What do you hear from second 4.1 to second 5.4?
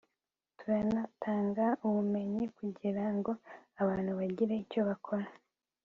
bagire icyo bakora